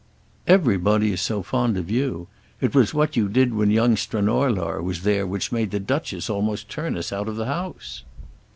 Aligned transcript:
"Everybody 0.47 1.11
is 1.11 1.21
so 1.21 1.43
fond 1.43 1.77
of 1.77 1.91
you! 1.91 2.27
It 2.59 2.73
was 2.73 2.91
what 2.91 3.15
you 3.15 3.29
did 3.29 3.53
when 3.53 3.69
young 3.69 3.95
Stranorlar 3.95 4.81
was 4.81 5.03
there 5.03 5.27
which 5.27 5.51
made 5.51 5.69
the 5.69 5.79
Duchess 5.79 6.27
almost 6.27 6.69
turn 6.69 6.97
us 6.97 7.13
out 7.13 7.27
of 7.27 7.35
the 7.35 7.45
house." 7.45 8.03